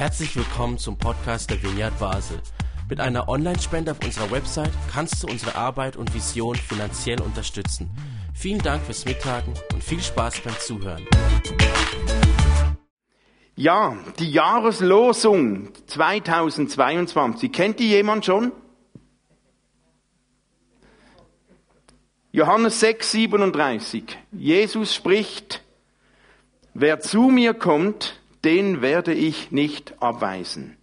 [0.00, 2.40] Herzlich willkommen zum Podcast der Vineyard Basel.
[2.88, 7.90] Mit einer Online-Spende auf unserer Website kannst du unsere Arbeit und Vision finanziell unterstützen.
[8.32, 11.06] Vielen Dank fürs Mittagen und viel Spaß beim Zuhören.
[13.56, 17.52] Ja, die Jahreslosung 2022.
[17.52, 18.52] Kennt die jemand schon?
[22.32, 24.16] Johannes 6, 37.
[24.32, 25.62] Jesus spricht,
[26.72, 30.76] wer zu mir kommt, den werde ich nicht abweisen.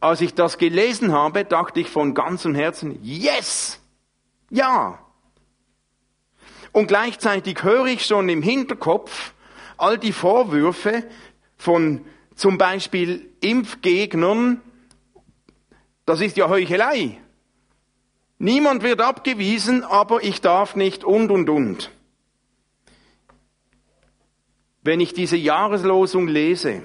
[0.00, 3.80] Als ich das gelesen habe, dachte ich von ganzem Herzen, yes,
[4.50, 4.98] ja.
[6.72, 9.32] Und gleichzeitig höre ich schon im Hinterkopf
[9.76, 11.04] all die Vorwürfe
[11.56, 12.04] von
[12.34, 14.60] zum Beispiel Impfgegnern,
[16.04, 17.20] das ist ja Heuchelei.
[18.38, 21.90] Niemand wird abgewiesen, aber ich darf nicht und und und.
[24.84, 26.82] Wenn ich diese Jahreslosung lese,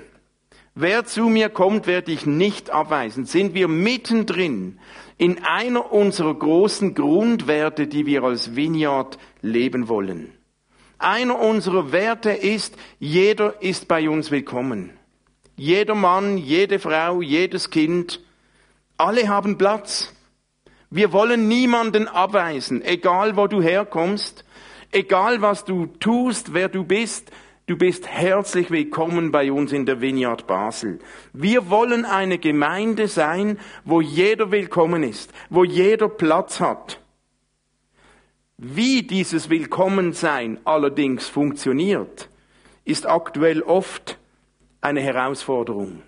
[0.74, 4.80] wer zu mir kommt, werde ich nicht abweisen, sind wir mittendrin
[5.18, 10.32] in einer unserer großen Grundwerte, die wir als Vineyard leben wollen.
[10.98, 14.92] Einer unserer Werte ist, jeder ist bei uns willkommen.
[15.58, 18.22] Jeder Mann, jede Frau, jedes Kind,
[18.98, 20.14] alle haben Platz.
[20.90, 24.46] Wir wollen niemanden abweisen, egal wo du herkommst,
[24.94, 27.30] egal was du tust, wer du bist,
[27.70, 30.98] Du bist herzlich willkommen bei uns in der Vineyard Basel.
[31.34, 37.00] Wir wollen eine Gemeinde sein, wo jeder willkommen ist, wo jeder Platz hat.
[38.58, 42.30] Wie dieses Willkommensein allerdings funktioniert,
[42.86, 44.18] ist aktuell oft
[44.82, 46.02] eine Herausforderung.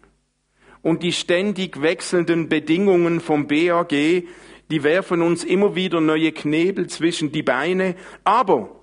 [0.82, 7.32] Und die ständig wechselnden Bedingungen vom BAG, die werfen uns immer wieder neue Knebel zwischen
[7.32, 8.81] die Beine, aber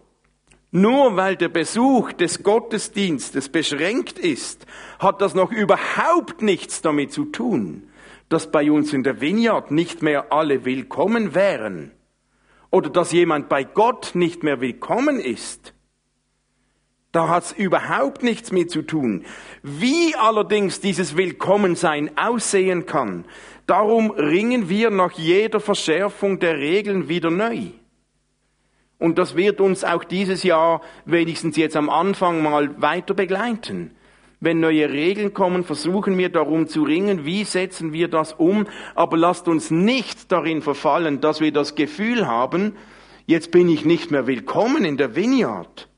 [0.71, 4.67] nur weil der Besuch des Gottesdienstes beschränkt ist,
[4.99, 7.89] hat das noch überhaupt nichts damit zu tun,
[8.29, 11.93] dass bei uns in der Vineyard nicht mehr alle willkommen wären
[12.71, 15.73] oder dass jemand bei Gott nicht mehr willkommen ist.
[17.13, 19.25] Da hat's überhaupt nichts mit zu tun.
[19.63, 23.25] Wie allerdings dieses Willkommensein aussehen kann,
[23.67, 27.69] darum ringen wir nach jeder Verschärfung der Regeln wieder neu.
[28.99, 33.93] Und das wird uns auch dieses Jahr wenigstens jetzt am Anfang mal weiter begleiten.
[34.41, 38.67] Wenn neue Regeln kommen, versuchen wir darum zu ringen, wie setzen wir das um.
[38.95, 42.77] Aber lasst uns nicht darin verfallen, dass wir das Gefühl haben,
[43.27, 45.89] jetzt bin ich nicht mehr willkommen in der Vineyard.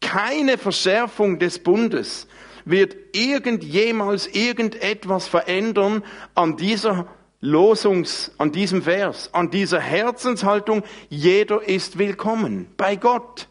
[0.00, 2.28] Keine Verschärfung des Bundes
[2.64, 6.02] wird irgendjemals irgendetwas verändern
[6.34, 7.06] an dieser
[7.46, 13.48] Losungs, an diesem Vers, an dieser Herzenshaltung, jeder ist willkommen bei Gott.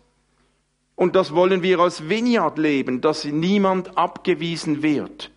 [0.96, 5.32] Und das wollen wir als Vineyard leben, dass niemand abgewiesen wird.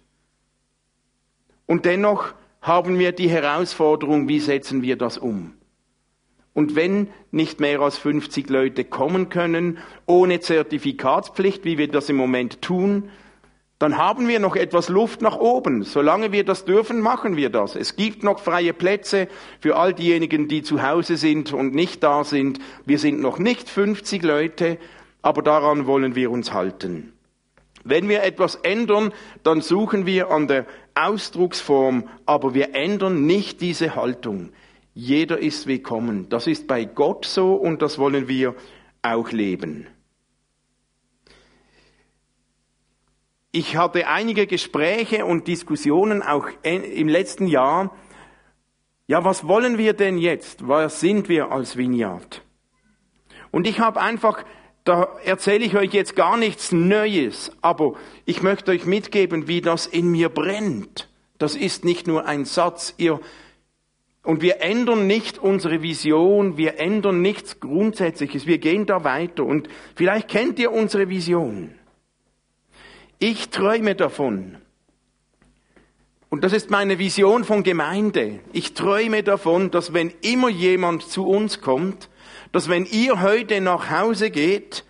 [1.66, 5.54] Und dennoch haben wir die Herausforderung, wie setzen wir das um?
[6.52, 12.16] Und wenn nicht mehr als 50 Leute kommen können, ohne Zertifikatspflicht, wie wir das im
[12.16, 13.10] Moment tun,
[13.78, 15.84] dann haben wir noch etwas Luft nach oben.
[15.84, 17.77] Solange wir das dürfen, machen wir das.
[17.77, 19.28] Es gibt noch freie Plätze
[19.61, 22.59] für all diejenigen, die zu Hause sind und nicht da sind.
[22.87, 24.78] Wir sind noch nicht 50 Leute,
[25.22, 27.12] aber daran wollen wir uns halten.
[27.84, 29.12] Wenn wir etwas ändern,
[29.44, 34.50] dann suchen wir an der Ausdrucksform, aber wir ändern nicht diese Haltung.
[34.93, 36.28] Jeder ist willkommen.
[36.28, 38.56] Das ist bei Gott so und das wollen wir
[39.03, 39.87] auch leben.
[43.50, 47.97] Ich hatte einige Gespräche und Diskussionen auch im letzten Jahr.
[49.06, 50.69] Ja, was wollen wir denn jetzt?
[50.69, 52.44] Was sind wir als Vineyard?
[53.50, 54.44] Und ich habe einfach,
[54.84, 57.94] da erzähle ich euch jetzt gar nichts Neues, aber
[58.26, 61.08] ich möchte euch mitgeben, wie das in mir brennt.
[61.38, 63.19] Das ist nicht nur ein Satz, ihr
[64.25, 69.44] und wir ändern nicht unsere Vision, wir ändern nichts Grundsätzliches, wir gehen da weiter.
[69.44, 71.78] Und vielleicht kennt ihr unsere Vision.
[73.19, 74.59] Ich träume davon.
[76.31, 78.41] Und das ist meine Vision von Gemeinde.
[78.53, 82.11] Ich träume davon, dass wenn immer jemand zu uns kommt,
[82.53, 84.85] dass wenn ihr heute nach Hause geht,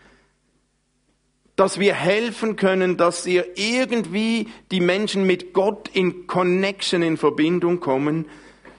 [1.57, 7.81] dass wir helfen können, dass ihr irgendwie die Menschen mit Gott in Connection, in Verbindung
[7.81, 8.27] kommen,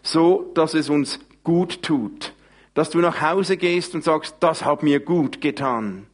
[0.04, 2.34] so dass es uns gut tut.
[2.74, 6.09] Dass du nach Hause gehst und sagst, das hat mir gut getan.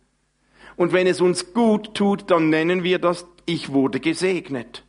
[0.75, 4.83] Und wenn es uns gut tut, dann nennen wir das, ich wurde gesegnet.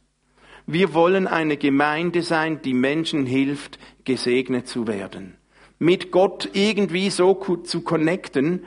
[0.66, 5.36] Wir wollen eine Gemeinde sein, die Menschen hilft, gesegnet zu werden.
[5.78, 8.64] Mit Gott irgendwie so zu connecten,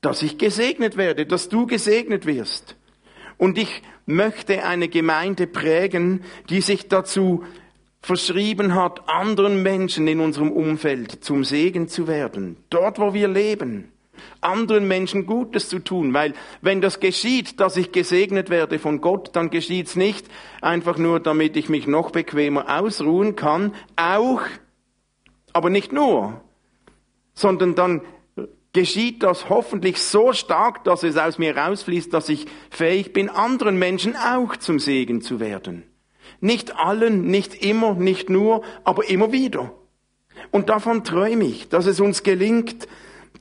[0.00, 2.76] dass ich gesegnet werde, dass du gesegnet wirst.
[3.36, 7.44] Und ich möchte eine Gemeinde prägen, die sich dazu
[8.00, 12.56] verschrieben hat, anderen Menschen in unserem Umfeld zum Segen zu werden.
[12.70, 13.92] Dort, wo wir leben.
[14.40, 19.30] Anderen Menschen Gutes zu tun, weil wenn das geschieht, dass ich gesegnet werde von Gott,
[19.34, 20.26] dann geschieht's nicht
[20.60, 24.42] einfach nur, damit ich mich noch bequemer ausruhen kann, auch,
[25.52, 26.40] aber nicht nur,
[27.34, 28.02] sondern dann
[28.72, 33.78] geschieht das hoffentlich so stark, dass es aus mir rausfließt, dass ich fähig bin, anderen
[33.78, 35.84] Menschen auch zum Segen zu werden.
[36.40, 39.72] Nicht allen, nicht immer, nicht nur, aber immer wieder.
[40.50, 42.88] Und davon träume ich, dass es uns gelingt,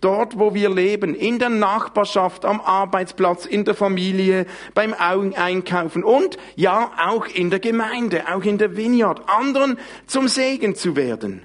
[0.01, 6.37] dort, wo wir leben, in der Nachbarschaft, am Arbeitsplatz, in der Familie, beim Einkaufen und
[6.55, 11.43] ja, auch in der Gemeinde, auch in der Vineyard, anderen zum Segen zu werden.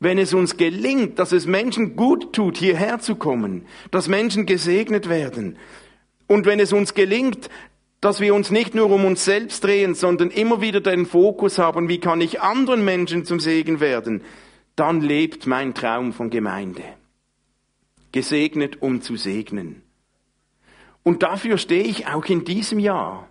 [0.00, 5.08] Wenn es uns gelingt, dass es Menschen gut tut, hierher zu kommen, dass Menschen gesegnet
[5.08, 5.56] werden,
[6.26, 7.50] und wenn es uns gelingt,
[8.00, 11.88] dass wir uns nicht nur um uns selbst drehen, sondern immer wieder den Fokus haben,
[11.88, 14.22] wie kann ich anderen Menschen zum Segen werden,
[14.76, 16.82] dann lebt mein Traum von Gemeinde.
[18.14, 19.82] Gesegnet, um zu segnen.
[21.02, 23.28] Und dafür stehe ich auch in diesem Jahr.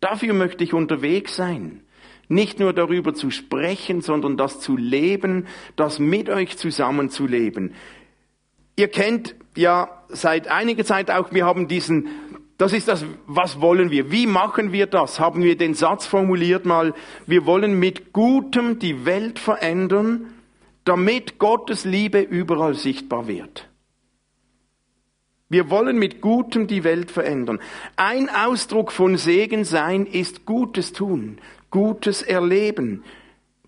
[0.00, 1.82] Dafür möchte ich unterwegs sein.
[2.28, 7.74] Nicht nur darüber zu sprechen, sondern das zu leben, das mit euch zusammenzuleben.
[8.74, 12.08] Ihr kennt ja seit einiger Zeit auch, wir haben diesen
[12.56, 14.10] das ist das, was wollen wir?
[14.12, 15.20] Wie machen wir das?
[15.20, 16.94] Haben wir den Satz formuliert mal,
[17.26, 20.32] wir wollen mit Gutem die Welt verändern,
[20.84, 23.68] damit Gottes Liebe überall sichtbar wird.
[25.52, 27.60] Wir wollen mit Gutem die Welt verändern.
[27.96, 31.36] Ein Ausdruck von Segen sein ist Gutes tun,
[31.70, 33.04] Gutes erleben,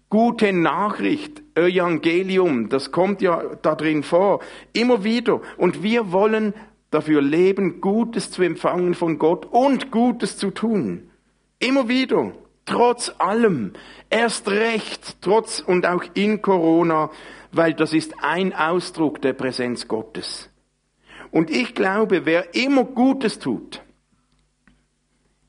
[0.09, 4.41] gute Nachricht, Evangelium, das kommt ja da drin vor,
[4.73, 5.43] immer wieder.
[5.59, 6.55] Und wir wollen
[6.91, 11.11] dafür leben, Gutes zu empfangen von Gott und Gutes zu tun.
[11.59, 12.33] Immer wieder,
[12.65, 13.75] trotz allem,
[14.09, 17.11] erst recht, trotz und auch in Corona,
[17.53, 20.49] weil das ist ein Ausdruck der Präsenz Gottes.
[21.35, 23.83] Und ich glaube, wer immer Gutes tut,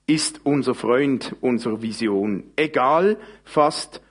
[0.07, 2.45] ist unser Freund, unsere Vision.
[2.55, 4.01] Egal fast,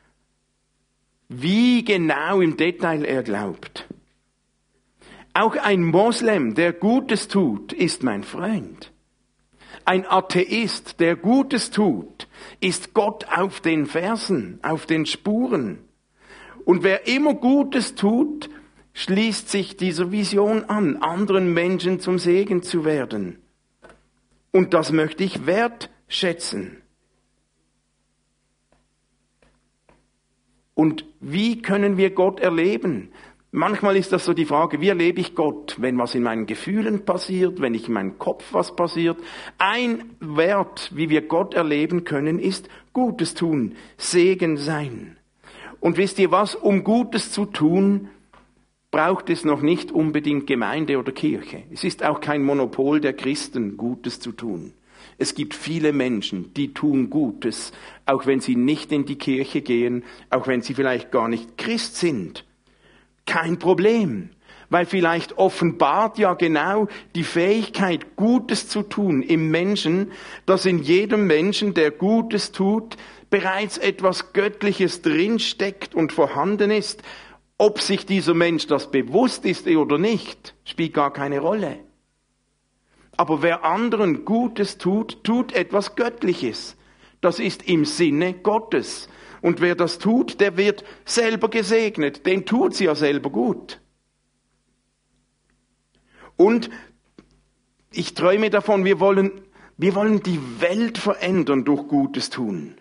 [1.29, 3.89] wie genau im Detail er glaubt.
[5.33, 8.93] Auch ein Moslem, der Gutes tut, ist mein Freund.
[9.85, 12.29] Ein Atheist, der Gutes tut,
[12.61, 15.81] ist Gott auf den Fersen, auf den Spuren.
[16.65, 18.49] Und wer immer Gutes tut,
[18.95, 23.39] schließt sich dieser Vision an, anderen Menschen zum Segen zu werden.
[24.53, 26.81] Und das möchte ich wertschätzen.
[30.75, 33.11] Und wie können wir Gott erleben?
[33.51, 37.05] Manchmal ist das so die Frage, wie erlebe ich Gott, wenn was in meinen Gefühlen
[37.05, 39.17] passiert, wenn ich in meinem Kopf was passiert.
[39.59, 45.17] Ein Wert, wie wir Gott erleben können, ist Gutes tun, Segen sein.
[45.79, 48.09] Und wisst ihr was, um Gutes zu tun,
[48.95, 51.65] braucht es noch nicht unbedingt Gemeinde oder Kirche.
[51.73, 54.73] Es ist auch kein Monopol der Christen, Gutes zu tun.
[55.19, 57.73] Es gibt viele Menschen, die tun Gutes,
[58.07, 61.97] auch wenn sie nicht in die Kirche gehen, auch wenn sie vielleicht gar nicht Christ
[61.97, 62.45] sind.
[63.27, 64.31] Kein Problem,
[64.71, 66.87] weil vielleicht offenbart ja genau
[67.17, 70.13] die Fähigkeit, Gutes zu tun im Menschen,
[70.47, 72.97] dass in jedem Menschen, der Gutes tut,
[73.29, 77.03] bereits etwas Göttliches drinsteckt und vorhanden ist.
[77.59, 81.79] Ob sich dieser Mensch das bewusst ist oder nicht, spielt gar keine Rolle.
[83.17, 86.77] Aber wer anderen Gutes tut, tut etwas Göttliches.
[87.21, 89.09] Das ist im Sinne Gottes.
[89.41, 92.27] Und wer das tut, der wird selber gesegnet.
[92.27, 93.81] Den tut sie ja selber gut.
[96.37, 96.71] Und
[97.93, 99.43] ich träume davon, wir wollen,
[99.77, 102.77] wir wollen die Welt verändern durch Gutes tun.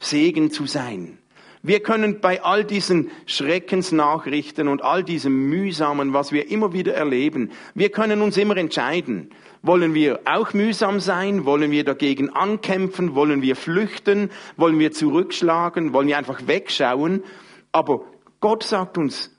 [0.00, 1.19] Segen zu sein.
[1.62, 7.50] Wir können bei all diesen Schreckensnachrichten und all diesem Mühsamen, was wir immer wieder erleben,
[7.74, 9.30] wir können uns immer entscheiden.
[9.62, 11.44] Wollen wir auch mühsam sein?
[11.44, 13.14] Wollen wir dagegen ankämpfen?
[13.14, 14.30] Wollen wir flüchten?
[14.56, 15.92] Wollen wir zurückschlagen?
[15.92, 17.24] Wollen wir einfach wegschauen?
[17.72, 18.06] Aber
[18.40, 19.30] Gott sagt uns,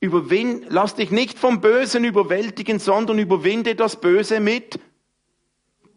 [0.00, 4.80] überwind, lass dich nicht vom Bösen überwältigen, sondern überwinde das Böse mit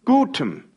[0.03, 0.68] Gutem.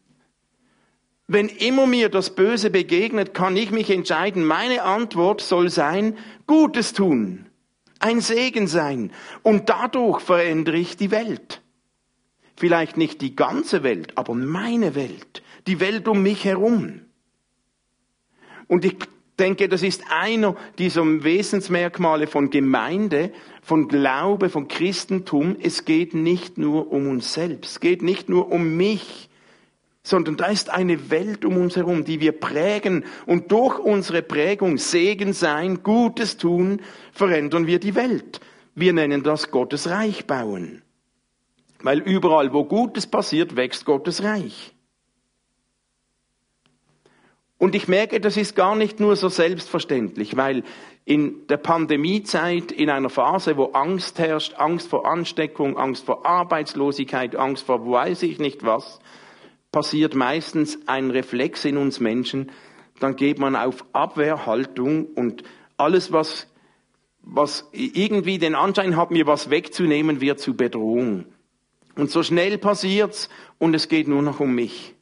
[1.32, 6.92] Wenn immer mir das Böse begegnet, kann ich mich entscheiden, meine Antwort soll sein, Gutes
[6.92, 7.46] tun,
[8.00, 9.12] ein Segen sein.
[9.42, 11.62] Und dadurch verändere ich die Welt.
[12.54, 17.00] Vielleicht nicht die ganze Welt, aber meine Welt, die Welt um mich herum.
[18.68, 18.96] Und ich
[19.38, 25.56] denke, das ist einer dieser Wesensmerkmale von Gemeinde, von Glaube, von Christentum.
[25.62, 29.30] Es geht nicht nur um uns selbst, es geht nicht nur um mich
[30.02, 34.78] sondern da ist eine Welt um uns herum, die wir prägen und durch unsere Prägung
[34.78, 36.80] Segen sein, Gutes tun,
[37.12, 38.40] verändern wir die Welt.
[38.74, 40.82] Wir nennen das Gottes Reich bauen.
[41.82, 44.74] Weil überall, wo Gutes passiert, wächst Gottes Reich.
[47.58, 50.64] Und ich merke, das ist gar nicht nur so selbstverständlich, weil
[51.04, 57.36] in der Pandemiezeit, in einer Phase, wo Angst herrscht, Angst vor Ansteckung, Angst vor Arbeitslosigkeit,
[57.36, 58.98] Angst vor weiß ich nicht was,
[59.72, 62.52] passiert meistens ein Reflex in uns Menschen,
[63.00, 65.42] dann geht man auf Abwehrhaltung und
[65.76, 66.46] alles, was,
[67.22, 71.24] was irgendwie den Anschein hat, mir was wegzunehmen, wird zu Bedrohung.
[71.96, 74.94] Und so schnell passiert's und es geht nur noch um mich.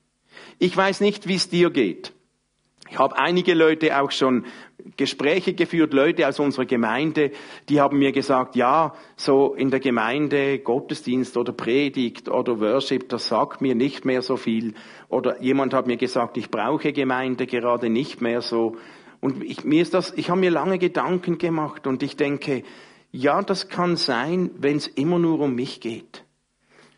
[0.59, 2.13] Ich weiß nicht, wie es dir geht.
[2.91, 4.47] Ich habe einige Leute auch schon
[4.97, 7.31] Gespräche geführt, Leute aus unserer Gemeinde,
[7.69, 13.29] die haben mir gesagt, ja, so in der Gemeinde Gottesdienst oder Predigt oder Worship, das
[13.29, 14.75] sagt mir nicht mehr so viel.
[15.09, 18.77] Oder jemand hat mir gesagt, ich brauche Gemeinde gerade nicht mehr so.
[19.21, 22.63] Und ich, mir ist das, ich habe mir lange Gedanken gemacht und ich denke,
[23.13, 26.25] ja, das kann sein, wenn es immer nur um mich geht.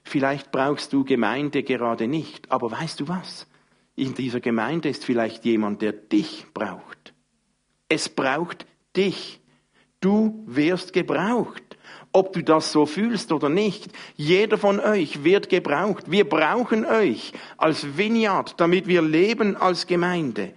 [0.04, 3.46] Vielleicht brauchst du Gemeinde gerade nicht, aber weißt du was?
[3.94, 7.01] in dieser Gemeinde ist vielleicht jemand, der dich braucht.
[7.92, 8.64] Es braucht
[8.96, 9.38] dich.
[10.00, 11.62] Du wirst gebraucht.
[12.10, 13.90] Ob du das so fühlst oder nicht.
[14.16, 16.10] Jeder von euch wird gebraucht.
[16.10, 20.54] Wir brauchen euch als Vineyard, damit wir leben als Gemeinde.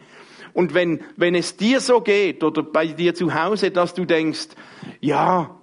[0.53, 4.47] Und wenn, wenn es dir so geht oder bei dir zu Hause, dass du denkst,
[5.01, 5.59] ja,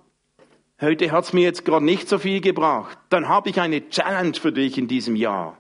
[0.78, 4.52] heute hat's mir jetzt gerade nicht so viel gebracht, dann habe ich eine Challenge für
[4.52, 5.56] dich in diesem Jahr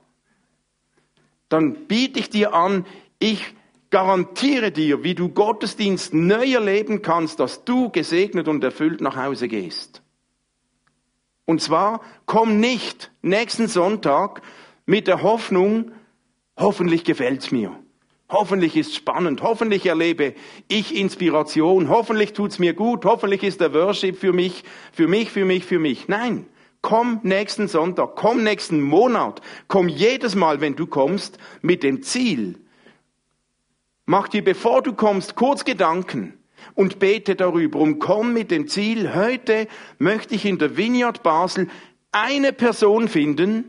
[1.52, 2.86] dann biete ich dir an,
[3.18, 3.54] ich
[3.92, 9.46] garantiere dir, wie du Gottesdienst neu erleben kannst, dass du gesegnet und erfüllt nach Hause
[9.46, 10.02] gehst.
[11.44, 14.42] Und zwar, komm nicht nächsten Sonntag
[14.86, 15.92] mit der Hoffnung,
[16.58, 17.78] hoffentlich gefällt's mir.
[18.28, 20.34] Hoffentlich ist spannend, hoffentlich erlebe
[20.66, 25.44] ich Inspiration, hoffentlich tut's mir gut, hoffentlich ist der Worship für mich, für mich, für
[25.44, 26.08] mich, für mich.
[26.08, 26.46] Nein,
[26.82, 32.58] Komm nächsten Sonntag, komm nächsten Monat, komm jedes Mal, wenn du kommst, mit dem Ziel.
[34.04, 36.38] Mach dir, bevor du kommst, kurz Gedanken
[36.74, 39.68] und bete darüber und komm mit dem Ziel, heute
[39.98, 41.68] möchte ich in der Vineyard Basel
[42.10, 43.64] eine Person finden,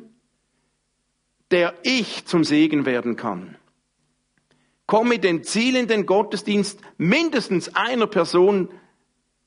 [1.52, 3.56] der ich zum Segen werden kann.
[4.86, 8.70] Komm mit dem Ziel in den Gottesdienst, mindestens einer Person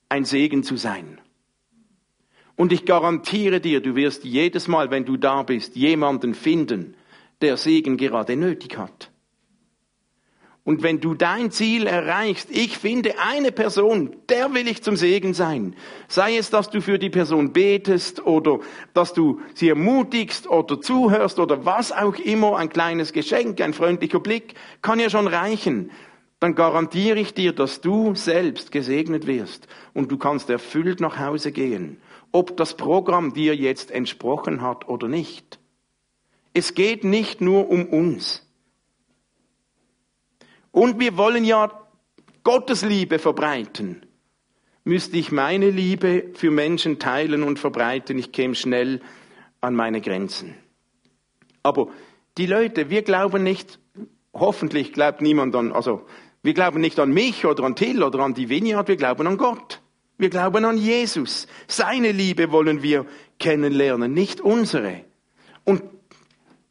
[0.09, 1.21] ein Segen zu sein.
[2.55, 6.97] Und ich garantiere dir, du wirst jedes Mal, wenn du da bist, jemanden finden,
[7.43, 9.11] der Segen gerade nötig hat.
[10.67, 15.33] Und wenn du dein Ziel erreichst, ich finde eine Person, der will ich zum Segen
[15.33, 15.75] sein.
[16.09, 18.59] Sei es, dass du für die Person betest oder
[18.93, 24.21] dass du sie ermutigst oder zuhörst oder was auch immer, ein kleines Geschenk, ein freundlicher
[24.21, 25.91] Blick, kann ja schon reichen.
[26.41, 31.51] Dann garantiere ich dir, dass du selbst gesegnet wirst und du kannst erfüllt nach Hause
[31.51, 31.99] gehen
[32.37, 35.59] ob das Programm dir jetzt entsprochen hat oder nicht.
[36.53, 38.46] Es geht nicht nur um uns.
[40.77, 41.73] Und wir wollen ja
[42.45, 44.05] Gottes Liebe verbreiten.
[44.85, 49.01] Müsste ich meine Liebe für Menschen teilen und verbreiten, ich käme schnell
[49.63, 50.55] an meine Grenzen.
[51.63, 51.89] Aber
[52.37, 53.79] die Leute, wir glauben nicht,
[54.35, 56.05] hoffentlich glaubt niemand an, also
[56.43, 59.39] wir glauben nicht an mich oder an Till oder an die Vineyard, wir glauben an
[59.39, 59.81] Gott.
[60.19, 61.47] Wir glauben an Jesus.
[61.69, 63.07] Seine Liebe wollen wir
[63.39, 65.07] kennenlernen, nicht unsere.
[65.65, 65.83] Und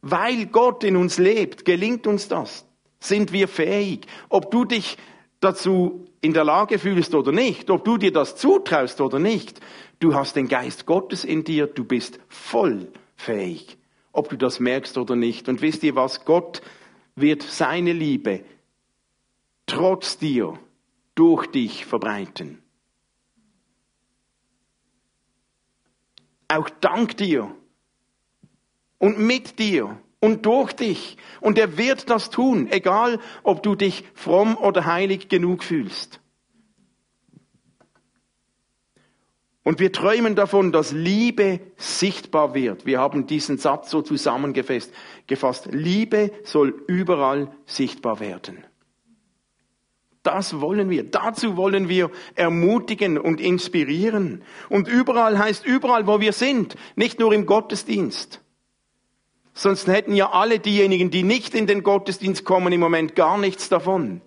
[0.00, 2.65] weil Gott in uns lebt, gelingt uns das.
[3.06, 4.06] Sind wir fähig.
[4.28, 4.96] Ob du dich
[5.40, 9.60] dazu in der Lage fühlst oder nicht, ob du dir das zutraust oder nicht,
[10.00, 13.76] du hast den Geist Gottes in dir, du bist voll fähig.
[14.12, 15.48] Ob du das merkst oder nicht.
[15.48, 16.24] Und wisst ihr was?
[16.24, 16.62] Gott
[17.14, 18.44] wird seine Liebe
[19.66, 20.58] trotz dir
[21.14, 22.62] durch dich verbreiten.
[26.48, 27.54] auch dank dir
[28.98, 31.16] und mit dir und durch dich.
[31.40, 36.20] Und er wird das tun, egal ob du dich fromm oder heilig genug fühlst.
[39.62, 42.86] Und wir träumen davon, dass Liebe sichtbar wird.
[42.86, 44.92] Wir haben diesen Satz so zusammengefasst.
[45.28, 45.68] Gefasst.
[45.70, 48.64] Liebe soll überall sichtbar werden.
[50.24, 51.04] Das wollen wir.
[51.04, 54.42] Dazu wollen wir ermutigen und inspirieren.
[54.68, 58.40] Und überall heißt überall, wo wir sind, nicht nur im Gottesdienst.
[59.58, 63.70] Sonst hätten ja alle diejenigen, die nicht in den Gottesdienst kommen, im Moment gar nichts
[63.70, 64.20] davon.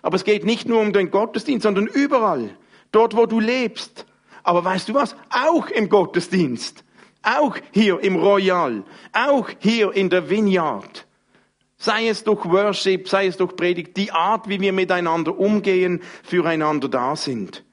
[0.00, 2.56] Aber es geht nicht nur um den Gottesdienst, sondern überall.
[2.90, 4.06] Dort, wo du lebst.
[4.42, 5.16] Aber weißt du was?
[5.28, 6.82] Auch im Gottesdienst.
[7.22, 8.82] Auch hier im Royal.
[9.12, 11.06] Auch hier in der Vineyard.
[11.76, 16.88] Sei es durch Worship, sei es durch Predigt, die Art, wie wir miteinander umgehen, füreinander
[16.88, 17.64] da sind.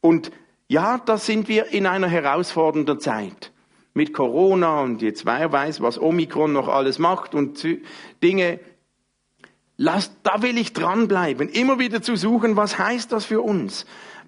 [0.00, 0.30] Und
[0.68, 3.50] ja, da sind wir in einer herausfordernden Zeit.
[3.96, 7.66] Mit Corona und jetzt wer weiß, was Omikron noch alles macht und
[8.22, 8.60] Dinge.
[9.78, 13.86] Lass, da will ich dranbleiben, immer wieder zu suchen, was heißt das für uns?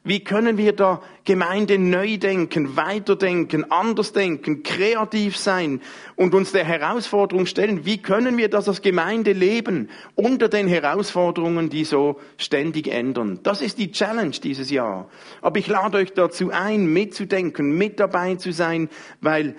[0.09, 5.83] Wie können wir da Gemeinde neu denken, weiterdenken, anders denken, kreativ sein
[6.17, 7.85] und uns der Herausforderung stellen?
[7.85, 13.41] Wie können wir das als Gemeinde leben unter den Herausforderungen, die so ständig ändern?
[13.43, 15.11] Das ist die Challenge dieses Jahr.
[15.43, 18.89] Aber ich lade euch dazu ein, mitzudenken, mit dabei zu sein,
[19.21, 19.57] weil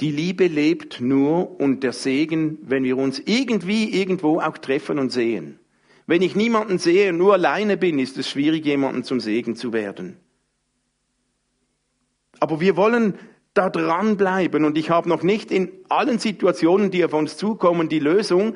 [0.00, 5.12] die Liebe lebt nur und der Segen, wenn wir uns irgendwie irgendwo auch treffen und
[5.12, 5.58] sehen.
[6.06, 9.72] Wenn ich niemanden sehe und nur alleine bin, ist es schwierig, jemanden zum Segen zu
[9.72, 10.18] werden.
[12.40, 13.18] Aber wir wollen
[13.54, 18.00] da dranbleiben und ich habe noch nicht in allen Situationen, die auf uns zukommen, die
[18.00, 18.54] Lösung.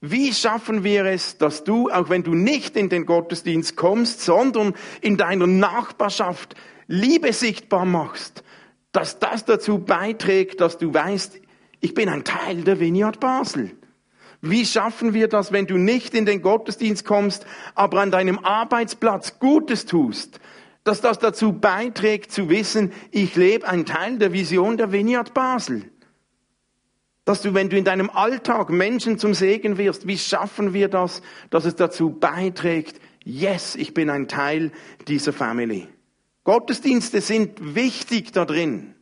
[0.00, 4.74] Wie schaffen wir es, dass du, auch wenn du nicht in den Gottesdienst kommst, sondern
[5.00, 6.56] in deiner Nachbarschaft
[6.88, 8.44] Liebe sichtbar machst,
[8.92, 11.40] dass das dazu beiträgt, dass du weißt,
[11.80, 13.72] ich bin ein Teil der Vineyard Basel.
[14.40, 19.38] Wie schaffen wir das, wenn du nicht in den Gottesdienst kommst, aber an deinem Arbeitsplatz
[19.38, 20.40] Gutes tust?
[20.84, 25.90] Dass das dazu beiträgt zu wissen, ich lebe ein Teil der Vision der Vineyard Basel.
[27.24, 31.22] Dass du, wenn du in deinem Alltag Menschen zum Segen wirst, wie schaffen wir das,
[31.50, 34.70] dass es dazu beiträgt, yes, ich bin ein Teil
[35.08, 35.88] dieser Family.
[36.44, 38.95] Gottesdienste sind wichtig da drin.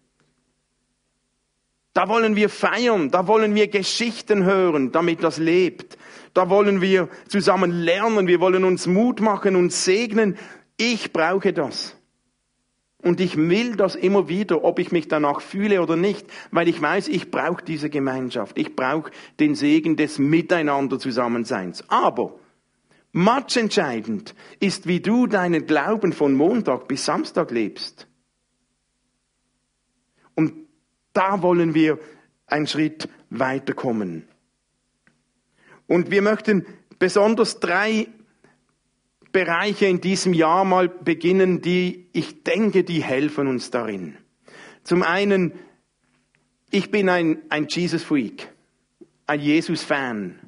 [1.95, 5.97] Da wollen wir feiern, da wollen wir Geschichten hören, damit das lebt.
[6.35, 10.37] Da wollen wir zusammen lernen, wir wollen uns Mut machen und segnen.
[10.77, 11.97] Ich brauche das.
[12.99, 16.81] Und ich will das immer wieder, ob ich mich danach fühle oder nicht, weil ich
[16.83, 18.59] weiß, ich brauche diese Gemeinschaft.
[18.59, 21.85] Ich brauche den Segen des Miteinander Zusammenseins.
[21.89, 22.35] Aber
[23.13, 28.09] matchentscheidend ist, wie du deinen Glauben von Montag bis Samstag lebst.
[30.35, 30.65] Und
[31.15, 31.99] da wollen wir
[32.47, 34.29] einen Schritt weiterkommen.
[35.87, 36.67] Und wir möchten
[36.99, 38.09] besonders drei
[39.33, 44.17] Bereiche in diesem Jahr mal beginnen, die ich denke, die helfen uns darin.
[44.85, 45.53] Zum einen,
[46.71, 48.53] ich bin ein, ein Jesus-Freak,
[49.27, 50.39] ein Jesus-Fan.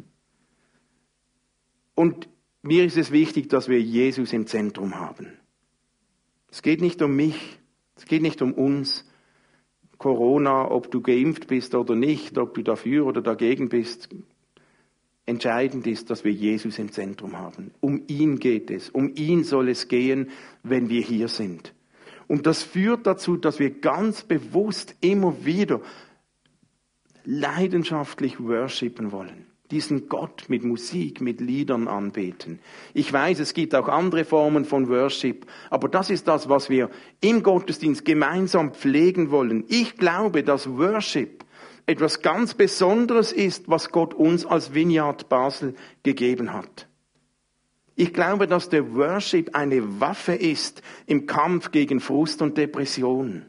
[1.95, 2.29] Und
[2.63, 5.33] mir ist es wichtig, dass wir Jesus im Zentrum haben.
[6.51, 7.59] Es geht nicht um mich,
[7.97, 9.05] es geht nicht um uns,
[9.99, 14.09] Corona, ob du geimpft bist oder nicht, ob du dafür oder dagegen bist.
[15.25, 17.73] Entscheidend ist, dass wir Jesus im Zentrum haben.
[17.81, 18.91] Um ihn geht es.
[18.91, 20.31] Um ihn soll es gehen,
[20.63, 21.75] wenn wir hier sind.
[22.29, 25.81] Und das führt dazu, dass wir ganz bewusst immer wieder
[27.25, 32.61] leidenschaftlich worshipen wollen diesen Gott mit Musik, mit Liedern anbeten.
[32.95, 36.91] Ich weiß, es gibt auch andere Formen von Worship, aber das ist das, was wir
[37.21, 39.65] im Gottesdienst gemeinsam pflegen wollen.
[39.69, 41.45] Ich glaube, dass Worship
[41.87, 46.89] etwas ganz Besonderes ist, was Gott uns als Vineyard Basel gegeben hat.
[47.95, 53.47] Ich glaube, dass der Worship eine Waffe ist im Kampf gegen Frust und Depression.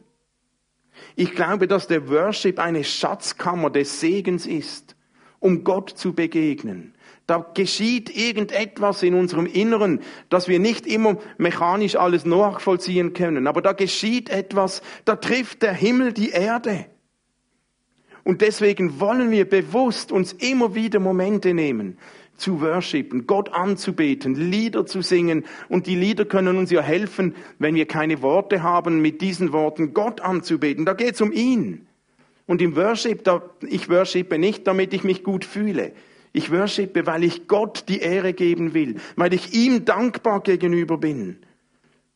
[1.16, 4.97] Ich glaube, dass der Worship eine Schatzkammer des Segens ist
[5.40, 6.94] um Gott zu begegnen.
[7.28, 13.48] Da geschieht irgendetwas in unserem Inneren, dass wir nicht immer mechanisch alles nachvollziehen können.
[13.48, 16.86] Aber da geschieht etwas, da trifft der Himmel die Erde.
[18.24, 21.98] Und deswegen wollen wir bewusst uns immer wieder Momente nehmen,
[22.36, 25.46] zu worshipen, Gott anzubeten, Lieder zu singen.
[25.70, 29.94] Und die Lieder können uns ja helfen, wenn wir keine Worte haben, mit diesen Worten
[29.94, 30.86] Gott anzubeten.
[30.86, 31.87] Da geht es um ihn.
[32.48, 33.30] Und im Worship,
[33.68, 35.92] ich worshipe nicht, damit ich mich gut fühle.
[36.34, 41.40] Ich worshipe, weil ich Gott die Ehre geben will, weil ich ihm dankbar gegenüber bin.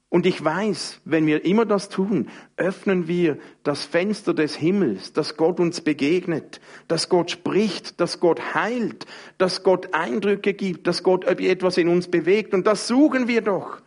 [0.09, 5.37] Und ich weiß, wenn wir immer das tun, öffnen wir das Fenster des Himmels, dass
[5.37, 9.05] Gott uns begegnet, dass Gott spricht, dass Gott heilt,
[9.37, 12.53] dass Gott Eindrücke gibt, dass Gott etwas in uns bewegt.
[12.53, 13.81] Und das suchen wir doch.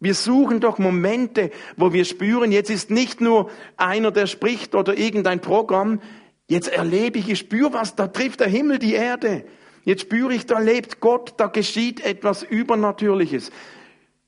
[0.00, 4.96] Wir suchen doch Momente, wo wir spüren, jetzt ist nicht nur einer, der spricht oder
[4.96, 6.00] irgendein Programm,
[6.46, 9.44] jetzt erlebe ich, ich spüre was, da trifft der Himmel die Erde.
[9.84, 13.50] Jetzt spüre ich, da lebt Gott, da geschieht etwas Übernatürliches.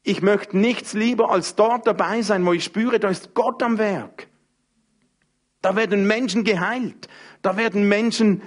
[0.02, 3.78] Ich möchte nichts lieber als dort dabei sein, wo ich spüre, da ist Gott am
[3.78, 4.28] Werk.
[5.60, 7.08] Da werden Menschen geheilt,
[7.42, 8.42] da werden Menschen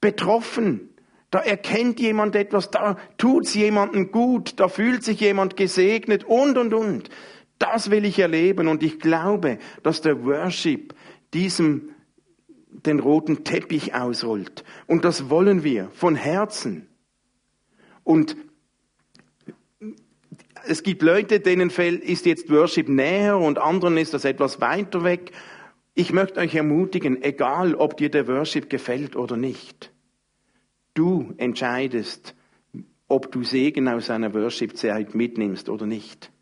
[0.00, 0.87] betroffen,
[1.30, 6.72] da erkennt jemand etwas, da tut's jemandem gut, da fühlt sich jemand gesegnet und, und,
[6.72, 7.10] und.
[7.58, 10.94] Das will ich erleben und ich glaube, dass der Worship
[11.34, 11.90] diesem
[12.86, 14.64] den roten Teppich ausrollt.
[14.86, 16.86] Und das wollen wir von Herzen.
[18.04, 18.36] Und
[20.66, 25.32] es gibt Leute, denen ist jetzt Worship näher und anderen ist das etwas weiter weg.
[25.94, 29.92] Ich möchte euch ermutigen, egal ob dir der Worship gefällt oder nicht,
[30.98, 32.34] du entscheidest,
[33.06, 36.32] ob du Segen aus einer Worship-Zeit mitnimmst oder nicht.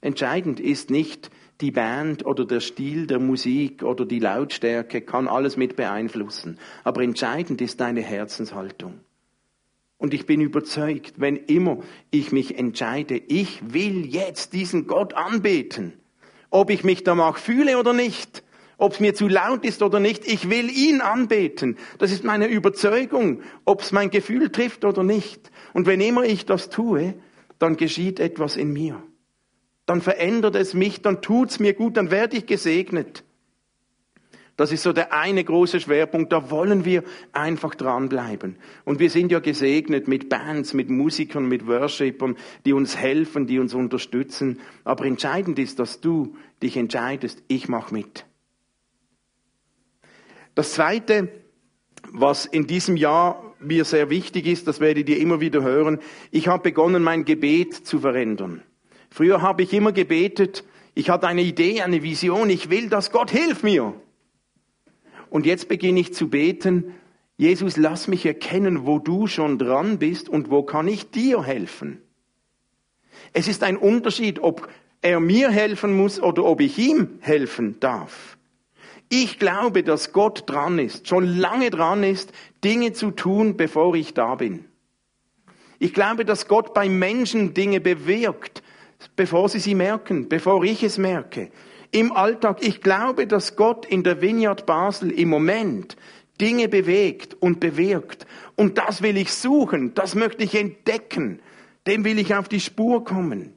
[0.00, 5.56] Entscheidend ist nicht die Band oder der Stil der Musik oder die Lautstärke, kann alles
[5.56, 6.58] mit beeinflussen.
[6.82, 9.00] Aber entscheidend ist deine Herzenshaltung.
[9.98, 11.78] Und ich bin überzeugt, wenn immer
[12.10, 15.92] ich mich entscheide, ich will jetzt diesen Gott anbeten,
[16.50, 18.42] ob ich mich danach fühle oder nicht,
[18.78, 21.76] ob es mir zu laut ist oder nicht, ich will ihn anbeten.
[21.98, 25.50] Das ist meine Überzeugung, ob es mein Gefühl trifft oder nicht.
[25.72, 27.14] Und wenn immer ich das tue,
[27.58, 29.02] dann geschieht etwas in mir.
[29.86, 33.24] Dann verändert es mich, dann tut's mir gut, dann werde ich gesegnet.
[34.56, 36.32] Das ist so der eine große Schwerpunkt.
[36.32, 38.56] Da wollen wir einfach dranbleiben.
[38.84, 43.58] Und wir sind ja gesegnet mit Bands, mit Musikern, mit Worshippern, die uns helfen, die
[43.58, 44.60] uns unterstützen.
[44.84, 48.26] Aber entscheidend ist, dass du dich entscheidest, ich mache mit.
[50.54, 51.28] Das zweite,
[52.12, 56.48] was in diesem Jahr mir sehr wichtig ist, das werdet ihr immer wieder hören, ich
[56.48, 58.62] habe begonnen, mein Gebet zu verändern.
[59.10, 63.30] Früher habe ich immer gebetet, ich hatte eine Idee, eine Vision, ich will, dass Gott
[63.30, 63.94] hilft mir.
[65.30, 66.94] Und jetzt beginne ich zu beten,
[67.38, 72.02] Jesus, lass mich erkennen, wo du schon dran bist und wo kann ich dir helfen.
[73.32, 74.68] Es ist ein Unterschied, ob
[75.00, 78.36] er mir helfen muss oder ob ich ihm helfen darf.
[79.14, 82.32] Ich glaube, dass Gott dran ist, schon lange dran ist,
[82.64, 84.64] Dinge zu tun, bevor ich da bin.
[85.78, 88.62] Ich glaube, dass Gott bei Menschen Dinge bewirkt,
[89.14, 91.50] bevor sie sie merken, bevor ich es merke
[91.90, 92.58] im Alltag.
[92.62, 95.98] Ich glaube, dass Gott in der Vineyard Basel im Moment
[96.40, 98.26] Dinge bewegt und bewirkt.
[98.56, 101.40] Und das will ich suchen, das möchte ich entdecken,
[101.86, 103.52] dem will ich auf die Spur kommen.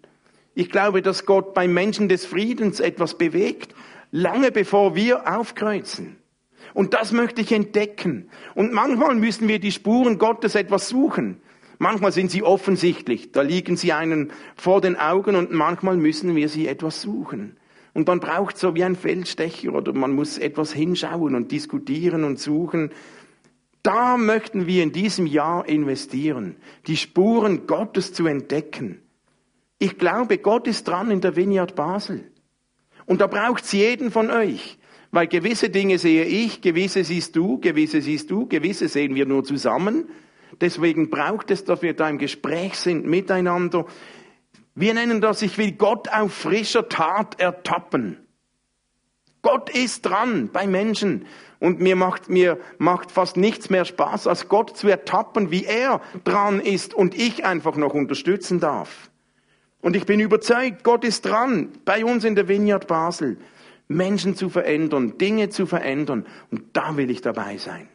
[0.54, 3.74] Ich glaube, dass Gott beim Menschen des Friedens etwas bewegt,
[4.16, 6.18] lange bevor wir aufkreuzen.
[6.74, 8.30] Und das möchte ich entdecken.
[8.56, 11.42] Und manchmal müssen wir die Spuren Gottes etwas suchen.
[11.80, 16.48] Manchmal sind sie offensichtlich, da liegen sie einen vor den Augen und manchmal müssen wir
[16.48, 17.58] sie etwas suchen.
[17.94, 22.40] Und man braucht so wie ein Feldstecher oder man muss etwas hinschauen und diskutieren und
[22.40, 22.92] suchen.
[23.84, 26.56] Da möchten wir in diesem Jahr investieren,
[26.88, 29.02] die Spuren Gottes zu entdecken.
[29.78, 32.32] Ich glaube, Gott ist dran in der Vineyard Basel.
[33.06, 34.78] Und da braucht es jeden von euch.
[35.12, 39.44] Weil gewisse Dinge sehe ich, gewisse siehst du, gewisse siehst du, gewisse sehen wir nur
[39.44, 40.10] zusammen.
[40.60, 43.86] Deswegen braucht es, dass wir da im Gespräch sind miteinander.
[44.74, 48.18] Wir nennen das, ich will Gott auf frischer Tat ertappen.
[49.42, 51.28] Gott ist dran bei Menschen
[51.60, 56.02] und mir macht, mir macht fast nichts mehr Spaß, als Gott zu ertappen, wie er
[56.24, 59.12] dran ist und ich einfach noch unterstützen darf.
[59.86, 63.38] Und ich bin überzeugt, Gott ist dran, bei uns in der Vineyard Basel,
[63.88, 66.26] Menschen zu verändern, Dinge zu verändern.
[66.50, 67.88] Und da will ich dabei sein.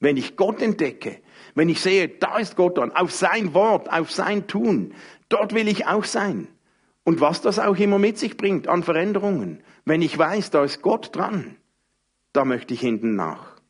[0.00, 1.20] Wenn ich Gott entdecke,
[1.54, 4.94] wenn ich sehe, da ist Gott dran, auf sein Wort, auf sein Tun,
[5.28, 6.48] dort will ich auch sein.
[7.04, 9.62] Und was das auch immer mit sich bringt an Veränderungen.
[9.84, 11.56] Wenn ich weiß, da ist Gott dran,
[12.32, 13.60] da möchte ich hinten nach.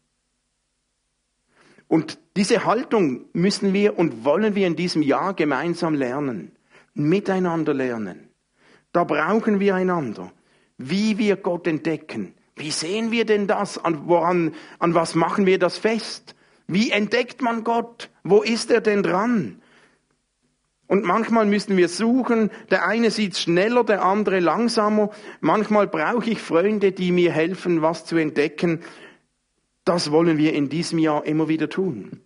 [1.89, 6.53] Und diese Haltung müssen wir und wollen wir in diesem Jahr gemeinsam lernen,
[6.95, 8.29] miteinander lernen.
[8.93, 10.33] Da brauchen wir einander,
[10.77, 13.79] wie wir Gott entdecken, wie sehen wir denn das?
[13.79, 16.35] An, woran, an was machen wir das fest?
[16.67, 18.11] Wie entdeckt man Gott?
[18.23, 19.61] Wo ist er denn dran?
[20.87, 25.11] Und manchmal müssen wir suchen, der eine sieht schneller, der andere langsamer.
[25.41, 28.81] Manchmal brauche ich Freunde, die mir helfen, was zu entdecken.
[29.85, 32.21] Das wollen wir in diesem Jahr immer wieder tun.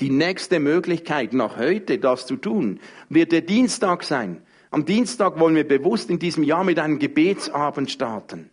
[0.00, 4.42] Die nächste Möglichkeit, nach heute das zu tun, wird der Dienstag sein.
[4.70, 8.50] Am Dienstag wollen wir bewusst in diesem Jahr mit einem Gebetsabend starten.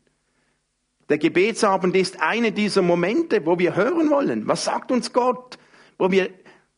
[1.10, 5.58] Der Gebetsabend ist eine dieser Momente, wo wir hören wollen, was sagt uns Gott,
[5.98, 6.30] wo wir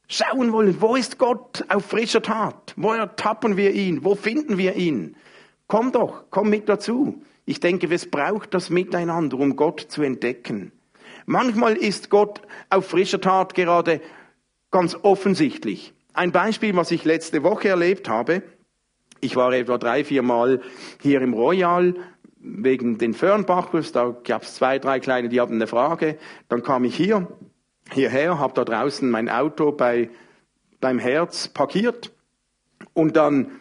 [0.07, 4.75] schauen wollen, wo ist Gott auf frischer Tat, wo ertappen wir ihn, wo finden wir
[4.75, 5.15] ihn.
[5.67, 7.21] Komm doch, komm mit dazu.
[7.45, 10.71] Ich denke, es braucht das Miteinander, um Gott zu entdecken.
[11.25, 14.01] Manchmal ist Gott auf frischer Tat gerade
[14.71, 15.93] ganz offensichtlich.
[16.13, 18.43] Ein Beispiel, was ich letzte Woche erlebt habe.
[19.21, 20.61] Ich war etwa drei, vier Mal
[21.01, 21.95] hier im Royal
[22.37, 26.17] wegen den Fernbachers, da gab es zwei, drei kleine, die hatten eine Frage.
[26.47, 27.27] Dann kam ich hier,
[27.91, 30.09] hierher, habe da draußen mein Auto bei,
[30.79, 32.13] beim Herz parkiert
[32.93, 33.51] und dann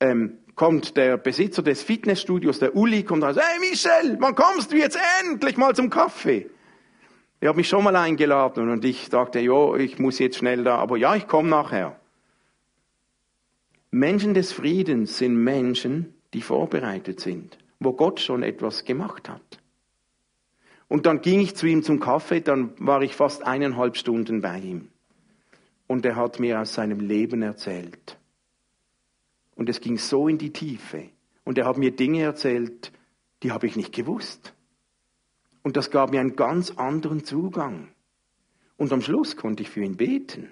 [0.00, 4.76] ähm, kommt der Besitzer des Fitnessstudios, der Uli, kommt raus, hey Michel, wann kommst du
[4.76, 6.48] jetzt endlich mal zum Kaffee?
[7.40, 10.76] Er hat mich schon mal eingeladen und ich dachte, jo, ich muss jetzt schnell da,
[10.76, 11.98] aber ja, ich komme nachher.
[13.90, 19.60] Menschen des Friedens sind Menschen, die vorbereitet sind, wo Gott schon etwas gemacht hat.
[20.86, 24.58] Und dann ging ich zu ihm zum Kaffee, dann war ich fast eineinhalb Stunden bei
[24.58, 24.88] ihm.
[25.86, 28.18] Und er hat mir aus seinem Leben erzählt.
[29.54, 31.04] Und es ging so in die Tiefe.
[31.44, 32.92] Und er hat mir Dinge erzählt,
[33.42, 34.52] die habe ich nicht gewusst.
[35.62, 37.88] Und das gab mir einen ganz anderen Zugang.
[38.76, 40.48] Und am Schluss konnte ich für ihn beten.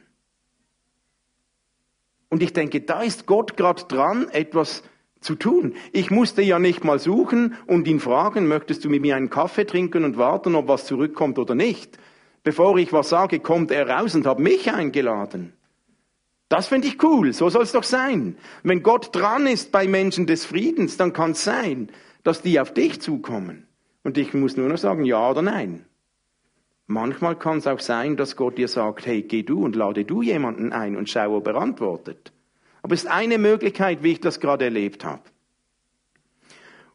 [2.28, 4.82] Und ich denke, da ist Gott gerade dran, etwas
[5.20, 5.74] zu tun.
[5.92, 9.64] Ich musste ja nicht mal suchen und ihn fragen, möchtest du mit mir einen Kaffee
[9.64, 11.98] trinken und warten, ob was zurückkommt oder nicht.
[12.44, 15.54] Bevor ich was sage, kommt er raus und hat mich eingeladen.
[16.48, 18.38] Das finde ich cool, so soll es doch sein.
[18.62, 21.90] Wenn Gott dran ist bei Menschen des Friedens, dann kann es sein,
[22.22, 23.67] dass die auf dich zukommen.
[24.08, 25.84] Und ich muss nur noch sagen, ja oder nein.
[26.86, 30.22] Manchmal kann es auch sein, dass Gott dir sagt, hey, geh du und lade du
[30.22, 32.32] jemanden ein und schau, ob er antwortet.
[32.80, 35.20] Aber es ist eine Möglichkeit, wie ich das gerade erlebt habe.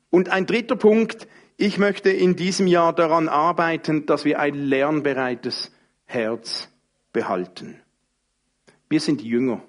[0.09, 5.71] Und ein dritter Punkt, ich möchte in diesem Jahr daran arbeiten, dass wir ein lernbereites
[6.05, 6.67] Herz
[7.11, 7.79] behalten.
[8.89, 9.61] Wir sind Jünger.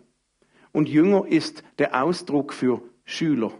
[0.72, 3.52] Und Jünger ist der Ausdruck für Schüler.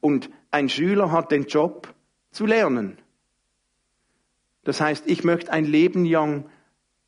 [0.00, 1.92] Und ein Schüler hat den Job
[2.32, 2.98] zu lernen.
[4.64, 6.46] Das heißt, ich möchte ein Leben lang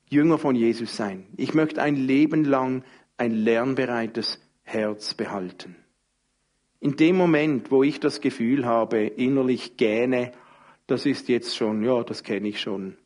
[0.09, 1.27] Jünger von Jesus sein.
[1.37, 2.85] Ich möchte ein Leben lang
[3.17, 5.77] ein lernbereites Herz behalten.
[6.81, 10.33] In dem Moment, wo ich das Gefühl habe, innerlich gähne,
[10.87, 12.97] das ist jetzt schon, ja, das kenne ich schon,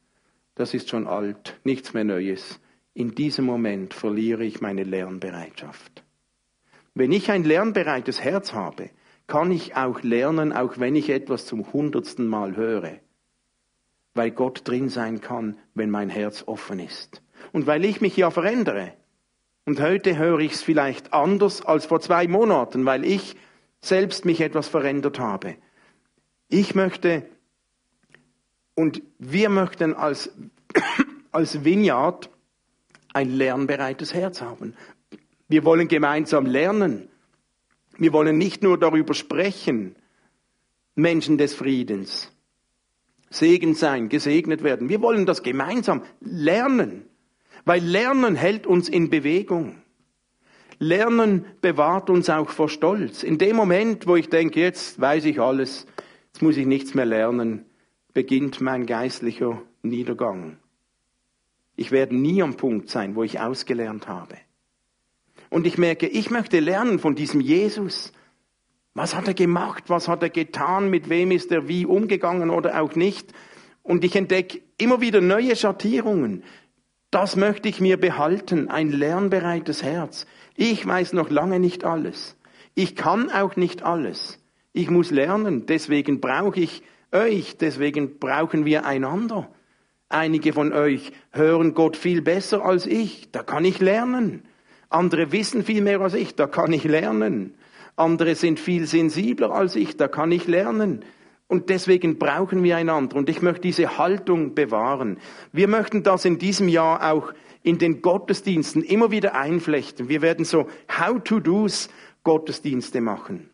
[0.55, 2.61] das ist schon alt, nichts mehr Neues,
[2.95, 6.03] in diesem Moment verliere ich meine Lernbereitschaft.
[6.95, 8.91] Wenn ich ein lernbereites Herz habe,
[9.29, 12.99] kann ich auch lernen, auch wenn ich etwas zum hundertsten Mal höre,
[14.15, 17.23] weil Gott drin sein kann, wenn mein Herz offen ist.
[17.53, 18.95] Und weil ich mich ja verändere.
[19.65, 23.37] Und heute höre ich es vielleicht anders als vor zwei Monaten, weil ich
[23.81, 25.55] selbst mich etwas verändert habe.
[26.49, 27.23] Ich möchte
[28.75, 30.33] und wir möchten als,
[31.33, 32.31] als Vineyard
[33.13, 34.75] ein lernbereites Herz haben.
[35.49, 37.09] Wir wollen gemeinsam lernen.
[37.99, 39.97] Wir wollen nicht nur darüber sprechen,
[40.95, 42.33] Menschen des Friedens,
[43.29, 44.89] Segen sein, gesegnet werden.
[44.89, 47.05] Wir wollen das gemeinsam lernen,
[47.65, 49.83] weil Lernen hält uns in Bewegung.
[50.79, 53.25] Lernen bewahrt uns auch vor Stolz.
[53.25, 55.87] In dem Moment, wo ich denke, jetzt weiß ich alles,
[56.29, 57.65] jetzt muss ich nichts mehr lernen,
[58.15, 60.57] beginnt mein geistlicher Niedergang.
[61.75, 64.37] Ich werde nie am Punkt sein, wo ich ausgelernt habe.
[65.51, 68.13] Und ich merke, ich möchte lernen von diesem Jesus.
[68.95, 69.85] Was hat er gemacht?
[69.89, 70.91] Was hat er getan?
[70.91, 73.33] Mit wem ist er wie umgegangen oder auch nicht?
[73.83, 76.45] Und ich entdecke immer wieder neue Schattierungen.
[77.11, 80.27] Das möchte ich mir behalten, ein lernbereites Herz.
[80.55, 82.37] Ich weiß noch lange nicht alles.
[82.75, 84.39] Ich kann auch nicht alles.
[84.73, 85.65] Ich muss lernen.
[85.67, 86.83] Deswegen brauche ich
[87.13, 87.57] euch.
[87.57, 89.51] Deswegen brauchen wir einander.
[90.11, 94.43] Einige von euch hören Gott viel besser als ich, da kann ich lernen.
[94.91, 97.55] Andere wissen viel mehr als ich, da kann ich lernen.
[97.97, 101.05] Andere sind viel sensibler als ich, da kann ich lernen.
[101.47, 103.17] Und deswegen brauchen wir einander.
[103.17, 105.19] Und ich möchte diese Haltung bewahren.
[105.53, 110.09] Wir möchten das in diesem Jahr auch in den Gottesdiensten immer wieder einflechten.
[110.09, 111.89] Wir werden so How-to-Dos
[112.23, 113.51] Gottesdienste machen.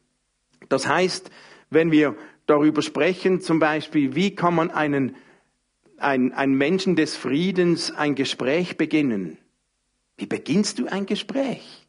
[0.69, 1.31] Das heißt,
[1.71, 2.17] wenn wir
[2.47, 5.17] darüber sprechen, zum Beispiel, wie kann man einen
[5.99, 9.39] ein, ein Menschen des Friedens ein Gespräch beginnen.
[10.17, 11.87] Wie beginnst du ein Gespräch?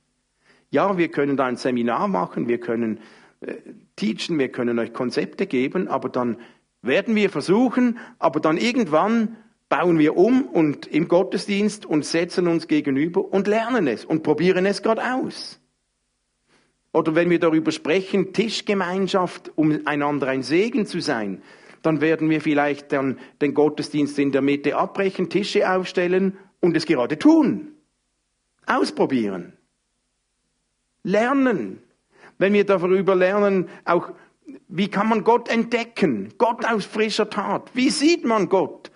[0.71, 2.99] Ja, wir können da ein Seminar machen, wir können
[3.41, 3.55] äh,
[3.95, 6.37] teachen, wir können euch Konzepte geben, aber dann
[6.81, 9.37] werden wir versuchen, aber dann irgendwann
[9.69, 14.65] bauen wir um und im Gottesdienst und setzen uns gegenüber und lernen es und probieren
[14.65, 15.59] es gerade aus.
[16.93, 21.41] Oder wenn wir darüber sprechen, Tischgemeinschaft, um einander ein Segen zu sein,
[21.81, 26.85] dann werden wir vielleicht dann den Gottesdienst in der Mitte abbrechen, Tische aufstellen und es
[26.85, 27.74] gerade tun.
[28.65, 29.53] Ausprobieren.
[31.03, 31.81] Lernen.
[32.37, 34.11] Wenn wir darüber lernen, auch
[34.67, 36.33] wie kann man Gott entdecken?
[36.37, 37.71] Gott aus frischer Tat.
[37.73, 38.91] Wie sieht man Gott?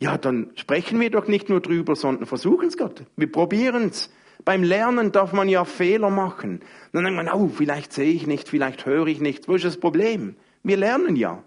[0.00, 3.04] Ja, dann sprechen wir doch nicht nur drüber, sondern versuchen es Gott.
[3.16, 4.10] Wir probieren es.
[4.44, 6.60] Beim Lernen darf man ja Fehler machen.
[6.92, 9.48] Dann denkt man, oh, vielleicht sehe ich nicht, vielleicht höre ich nicht.
[9.48, 10.36] Wo ist das Problem?
[10.62, 11.42] Wir lernen ja.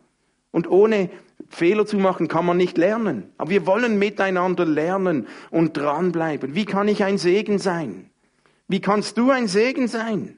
[0.52, 1.10] Und ohne
[1.50, 3.32] Fehler zu machen kann man nicht lernen.
[3.38, 6.56] Aber wir wollen miteinander lernen und dranbleiben.
[6.56, 8.10] Wie kann ich ein Segen sein?
[8.68, 10.38] Wie kannst du ein Segen sein?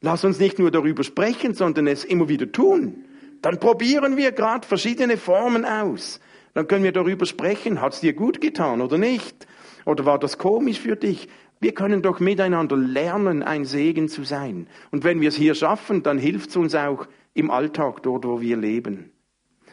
[0.00, 3.04] Lass uns nicht nur darüber sprechen, sondern es immer wieder tun.
[3.42, 6.20] Dann probieren wir gerade verschiedene Formen aus.
[6.54, 9.46] Dann können wir darüber sprechen, hat es dir gut getan oder nicht?
[9.86, 11.28] Oder war das komisch für dich?
[11.60, 14.66] Wir können doch miteinander lernen, ein Segen zu sein.
[14.90, 18.40] Und wenn wir es hier schaffen, dann hilft es uns auch im Alltag, dort wo
[18.40, 19.12] wir leben.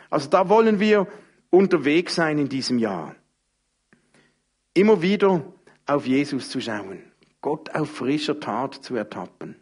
[0.10, 1.08] Also da wollen wir
[1.50, 3.16] unterwegs sein in diesem Jahr.
[4.74, 5.44] Immer wieder
[5.86, 7.04] auf Jesus zu schauen,
[7.42, 9.56] Gott auf frischer Tat zu ertappen,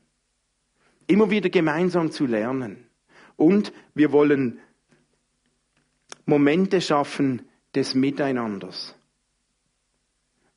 [1.08, 2.88] immer wieder gemeinsam zu lernen.
[3.38, 4.60] Und wir wollen
[6.26, 7.44] Momente schaffen
[7.76, 8.96] des Miteinanders.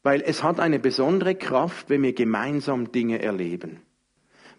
[0.03, 3.83] Weil es hat eine besondere Kraft, wenn wir gemeinsam Dinge erleben.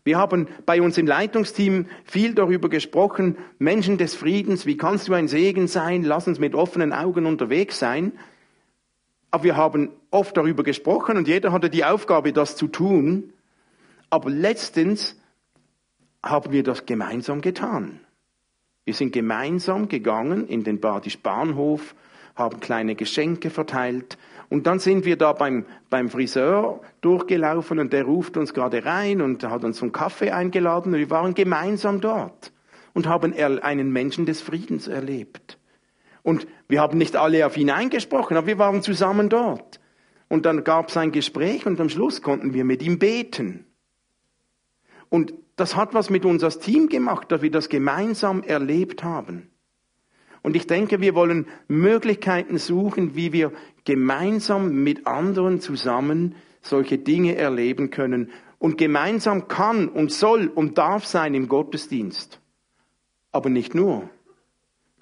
[0.04, 5.14] Wir haben bei uns im Leitungsteam viel darüber gesprochen, Menschen des Friedens, wie kannst du
[5.14, 8.14] ein Segen sein, lass uns mit offenen Augen unterwegs sein.
[9.32, 13.34] Aber wir haben oft darüber gesprochen und jeder hatte die Aufgabe, das zu tun.
[14.10, 15.20] Aber letztens
[16.24, 18.00] haben wir das gemeinsam getan.
[18.86, 21.94] Wir sind gemeinsam gegangen in den Badisch Bahnhof,
[22.36, 24.18] haben kleine Geschenke verteilt
[24.50, 29.22] und dann sind wir da beim, beim Friseur durchgelaufen und der ruft uns gerade rein
[29.22, 32.52] und hat uns zum Kaffee eingeladen und wir waren gemeinsam dort
[32.94, 35.60] und haben einen Menschen des Friedens erlebt.
[36.24, 39.80] Und wir haben nicht alle auf ihn eingesprochen, aber wir waren zusammen dort.
[40.28, 43.66] Und dann gab es ein Gespräch und am Schluss konnten wir mit ihm beten.
[45.10, 49.50] Und das hat was mit uns als Team gemacht, dass wir das gemeinsam erlebt haben.
[50.42, 53.52] Und ich denke, wir wollen Möglichkeiten suchen, wie wir
[53.89, 58.30] gemeinsam mit anderen zusammen solche Dinge erleben können.
[58.60, 62.39] Und gemeinsam kann und soll und darf sein im Gottesdienst.
[63.32, 64.08] Aber nicht nur.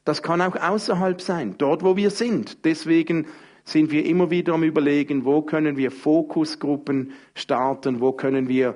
[0.05, 2.63] Das kann auch außerhalb sein, dort wo wir sind.
[2.63, 3.27] Deswegen
[3.65, 8.73] sind wir immer wieder am Überlegen, wo können wir Fokusgruppen starten, wo können wir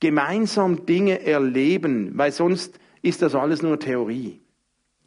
[0.00, 4.40] gemeinsam Dinge erleben, weil sonst ist das alles nur Theorie.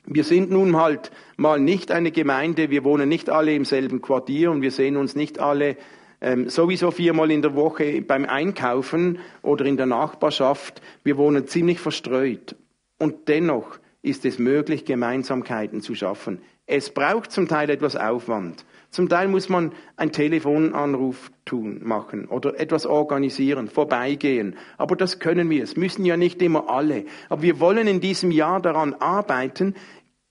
[0.09, 4.51] Wir sind nun halt mal nicht eine Gemeinde, wir wohnen nicht alle im selben Quartier
[4.51, 5.75] und wir sehen uns nicht alle
[6.21, 10.81] ähm, sowieso viermal in der Woche beim Einkaufen oder in der Nachbarschaft.
[11.03, 12.55] Wir wohnen ziemlich verstreut.
[12.97, 16.41] Und dennoch ist es möglich, Gemeinsamkeiten zu schaffen.
[16.65, 18.65] Es braucht zum Teil etwas Aufwand.
[18.89, 24.55] Zum Teil muss man einen Telefonanruf tun, machen oder etwas organisieren, vorbeigehen.
[24.77, 25.63] Aber das können wir.
[25.63, 27.05] Es müssen ja nicht immer alle.
[27.29, 29.75] Aber wir wollen in diesem Jahr daran arbeiten,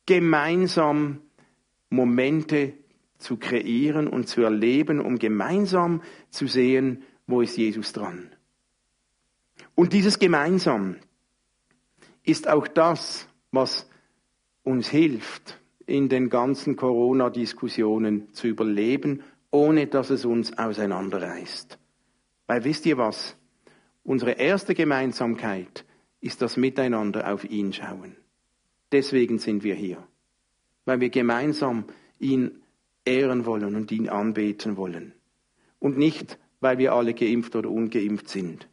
[0.07, 1.21] gemeinsam
[1.91, 2.73] Momente
[3.19, 8.31] zu kreieren und zu erleben, um gemeinsam zu sehen, wo ist Jesus dran.
[9.75, 10.97] Und dieses Gemeinsam
[12.23, 13.89] ist auch das, was
[14.63, 21.79] uns hilft, in den ganzen Corona-Diskussionen zu überleben, ohne dass es uns auseinanderreißt.
[22.47, 23.37] Weil wisst ihr was?
[24.03, 25.85] Unsere erste Gemeinsamkeit
[26.21, 28.17] ist das Miteinander auf ihn schauen.
[28.93, 30.07] Deswegen sind wir hier.
[30.85, 31.85] Weil wir gemeinsam
[32.19, 32.63] ihn
[33.05, 35.13] ehren wollen und ihn anbeten wollen.
[35.79, 38.69] Und nicht, weil wir alle geimpft oder ungeimpft sind.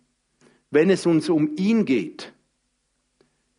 [0.71, 2.33] Wenn es uns um ihn geht,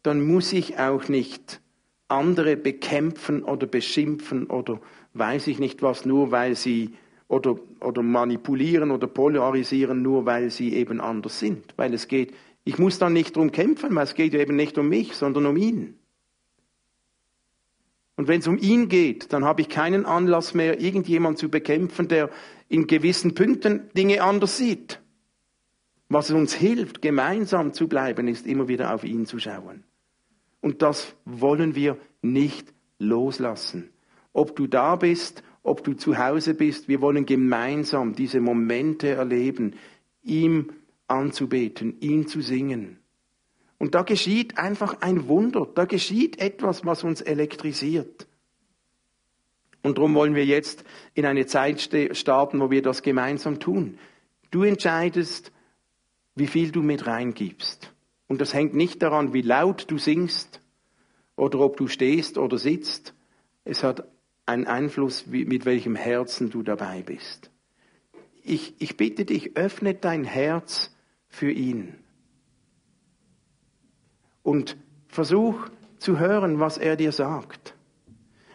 [0.03, 1.61] dann muss ich auch nicht
[2.09, 4.81] andere bekämpfen oder beschimpfen oder
[5.15, 6.95] weiß ich nicht was, nur weil sie
[7.29, 11.75] oder, oder manipulieren oder polarisieren, nur weil sie eben anders sind.
[11.77, 14.89] Weil es geht, ich muss dann nicht drum kämpfen, weil es geht eben nicht um
[14.89, 15.99] mich, sondern um ihn.
[18.17, 22.07] Und wenn es um ihn geht, dann habe ich keinen Anlass mehr, irgendjemand zu bekämpfen,
[22.07, 22.31] der
[22.69, 25.01] in gewissen Punkten Dinge anders sieht.
[26.09, 29.85] Was uns hilft, gemeinsam zu bleiben, ist immer wieder auf ihn zu schauen.
[30.65, 33.91] Und das wollen wir nicht loslassen.
[34.33, 39.75] Ob du da bist, ob du zu Hause bist, wir wollen gemeinsam diese Momente erleben,
[40.23, 40.73] ihm
[41.07, 42.99] anzubeten, ihn zu singen.
[43.77, 48.27] Und da geschieht einfach ein Wunder, da geschieht etwas, was uns elektrisiert.
[49.83, 53.99] Und darum wollen wir jetzt in eine Zeit starten, wo wir das gemeinsam tun.
[54.51, 55.53] Du entscheidest,
[56.35, 57.94] wie viel du mit reingibst.
[58.27, 60.61] Und das hängt nicht daran, wie laut du singst
[61.37, 63.15] oder ob du stehst oder sitzt.
[63.65, 64.09] Es hat
[64.47, 67.51] einen Einfluss, mit welchem Herzen du dabei bist.
[68.43, 70.95] Ich, ich bitte dich, öffne dein Herz
[71.29, 71.95] für ihn.
[74.43, 74.77] Und
[75.09, 77.75] versuch zu hören, was er dir sagt.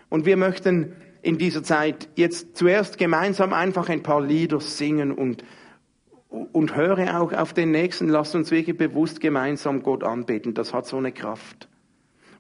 [0.10, 5.44] Und wir möchten in dieser Zeit jetzt zuerst gemeinsam einfach ein paar Lieder singen und
[6.30, 10.54] und höre auch auf den Nächsten, lasst uns wirklich bewusst gemeinsam Gott anbeten.
[10.54, 11.68] Das hat so eine Kraft.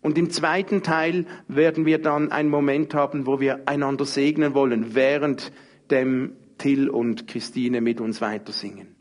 [0.01, 4.95] Und im zweiten Teil werden wir dann einen Moment haben, wo wir einander segnen wollen,
[4.95, 5.51] während
[5.91, 8.95] dem Till und Christine mit uns weiter singen.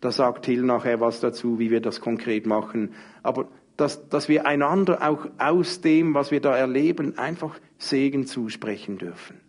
[0.00, 2.92] Da sagt Till nachher was dazu, wie wir das konkret machen.
[3.22, 8.98] Aber dass, dass wir einander auch aus dem, was wir da erleben, einfach Segen zusprechen
[8.98, 9.40] dürfen.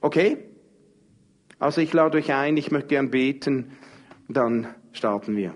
[0.00, 0.38] Okay?
[1.58, 3.72] Also ich lade euch ein, ich möchte gern beten,
[4.28, 5.54] dann starten wir.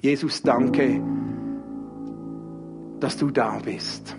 [0.00, 1.02] Jesus, danke,
[3.00, 4.16] dass du da bist.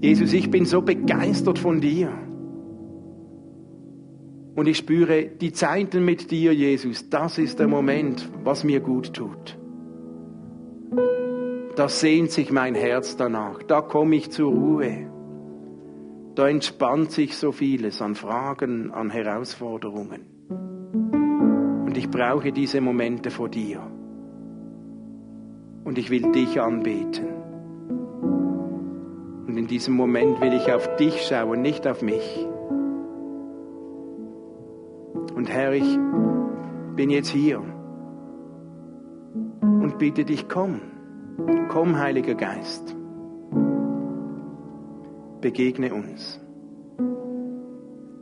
[0.00, 2.10] Jesus, ich bin so begeistert von dir.
[4.54, 9.14] Und ich spüre die Zeiten mit dir, Jesus, das ist der Moment, was mir gut
[9.14, 9.58] tut.
[11.76, 15.10] Da sehnt sich mein Herz danach, da komme ich zur Ruhe.
[16.34, 20.31] Da entspannt sich so vieles an Fragen, an Herausforderungen.
[21.92, 23.82] Und ich brauche diese Momente vor dir.
[25.84, 27.26] Und ich will dich anbeten.
[29.46, 32.48] Und in diesem Moment will ich auf dich schauen, nicht auf mich.
[35.34, 35.98] Und Herr, ich
[36.96, 37.62] bin jetzt hier
[39.60, 40.80] und bitte dich, komm,
[41.68, 42.96] komm, Heiliger Geist,
[45.42, 46.40] begegne uns,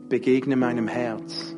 [0.09, 1.55] begegne meinem Herz.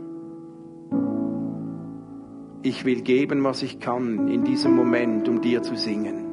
[2.65, 6.23] Ich will geben, was ich kann in diesem Moment, um dir zu singen.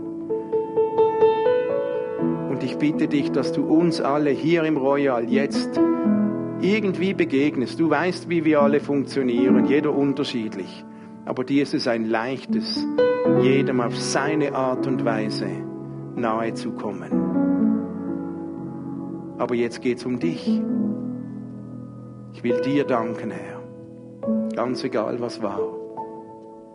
[2.48, 5.80] Und ich bitte dich, dass du uns alle hier im Royal jetzt
[6.60, 7.80] irgendwie begegnest.
[7.80, 10.84] Du weißt, wie wir alle funktionieren, jeder unterschiedlich.
[11.24, 12.86] Aber dir ist es ein leichtes,
[13.42, 15.48] jedem auf seine Art und Weise
[16.14, 17.10] nahe zu kommen.
[19.36, 20.62] Aber jetzt geht es um dich.
[22.34, 23.60] Ich will dir danken, Herr.
[24.54, 25.79] Ganz egal, was war.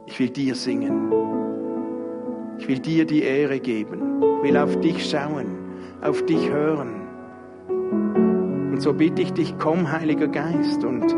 [0.08, 1.12] Ich will dir singen.
[2.60, 4.22] Ich will dir die Ehre geben.
[4.38, 5.46] Ich will auf dich schauen,
[6.02, 7.02] auf dich hören.
[8.72, 11.16] Und so bitte ich dich, komm, Heiliger Geist, und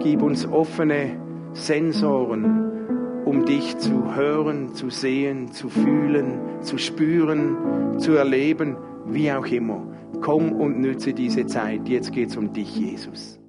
[0.00, 1.18] gib uns offene
[1.52, 9.46] Sensoren, um dich zu hören, zu sehen, zu fühlen, zu spüren, zu erleben, wie auch
[9.46, 9.82] immer.
[10.20, 11.88] Komm und nütze diese Zeit.
[11.88, 13.39] Jetzt geht es um dich, Jesus.